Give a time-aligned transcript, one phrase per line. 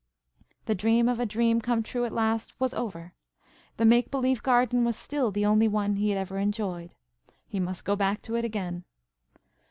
[0.65, 3.13] The dream of a dream come true at last, was over.
[3.77, 6.95] The make believe garden was still the only one he had ever enjoyed.
[7.47, 8.83] He must go back to it again.